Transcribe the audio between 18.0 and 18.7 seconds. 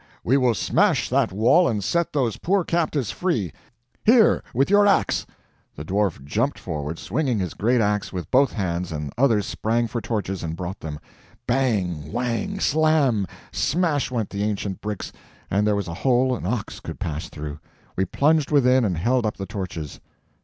plunged